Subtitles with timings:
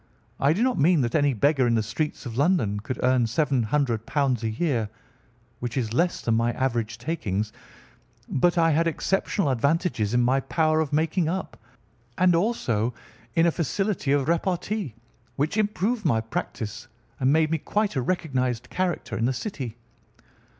[0.39, 3.29] I do not mean that any beggar in the streets of London could earn £
[3.29, 4.01] 700
[4.43, 10.79] a year—which is less than my average takings—but I had exceptional advantages in my power
[10.79, 11.55] of making up,
[12.17, 12.95] and also
[13.35, 14.95] in a facility of repartee,
[15.35, 16.87] which improved by practice
[17.19, 19.77] and made me quite a recognised character in the City.